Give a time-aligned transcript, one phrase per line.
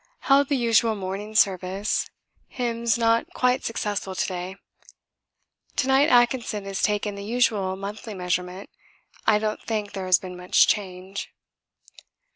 [0.21, 2.09] Held the usual Morning Service.
[2.47, 4.55] Hymns not quite successful to day.
[5.75, 8.71] To night Atkinson has taken the usual monthly measurement.
[9.27, 11.29] I don't think there has been much change.